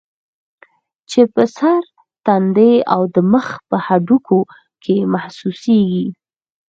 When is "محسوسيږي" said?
5.13-6.05